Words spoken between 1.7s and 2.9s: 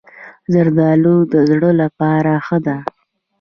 لپاره ښه ده.